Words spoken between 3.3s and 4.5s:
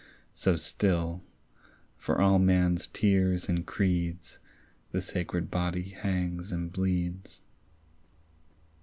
and creeds,